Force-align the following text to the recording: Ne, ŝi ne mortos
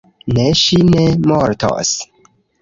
Ne, 0.37 0.45
ŝi 0.61 0.79
ne 0.87 1.03
mortos 1.33 1.93